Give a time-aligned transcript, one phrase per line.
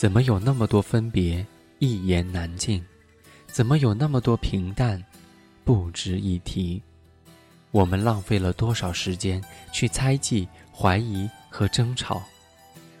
[0.00, 1.46] 怎么有那么多分别，
[1.78, 2.82] 一言难尽？
[3.48, 5.04] 怎么有那么多平淡，
[5.62, 6.82] 不值一提？
[7.70, 9.44] 我们浪费了多少时间
[9.74, 12.22] 去猜忌、怀疑和争吵？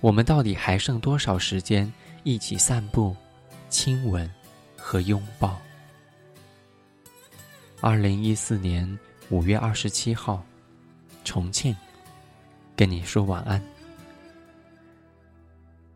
[0.00, 3.16] 我们到底还剩多少时间一起散步、
[3.68, 4.30] 亲吻
[4.76, 5.60] 和拥抱？
[7.80, 8.96] 二零一四年
[9.30, 10.46] 五月二十七号，
[11.24, 11.74] 重庆，
[12.76, 13.60] 跟你说晚安，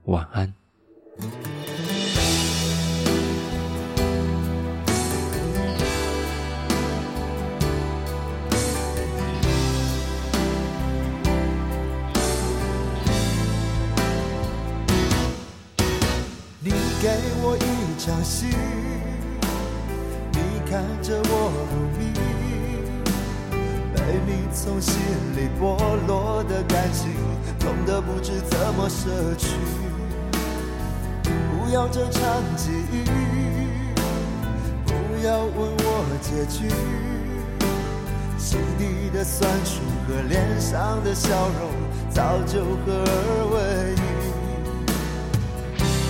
[0.07, 0.53] 晚安。
[1.21, 1.25] 你
[17.01, 17.09] 给
[17.43, 17.61] 我一
[17.99, 18.47] 场戏，
[20.33, 20.39] 你
[20.71, 22.13] 看着我入迷，
[23.93, 24.95] 被你从心
[25.35, 25.77] 里剥
[26.07, 27.11] 落的感情，
[27.59, 29.49] 痛得不知怎么舍去。
[31.73, 32.23] 要这场
[32.57, 33.05] 记忆，
[34.87, 34.93] 不
[35.27, 36.67] 要问我结局，
[38.39, 41.29] 心底的酸楚和脸上的笑
[41.61, 41.71] 容，
[42.09, 43.11] 早就合二
[43.53, 43.57] 为
[43.95, 44.03] 一。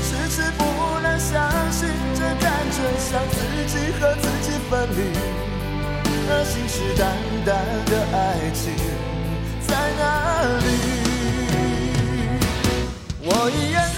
[0.05, 0.63] 迟迟不
[1.03, 4.99] 能相信，这感觉像自己和自己分离，
[6.31, 7.03] 而信誓旦
[7.45, 7.51] 旦
[7.91, 8.17] 的爱
[8.55, 8.63] 情
[9.67, 10.01] 在哪
[10.61, 10.67] 里？
[13.31, 13.98] 我一言难，